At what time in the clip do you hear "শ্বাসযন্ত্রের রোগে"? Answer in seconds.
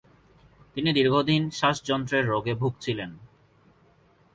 1.49-2.53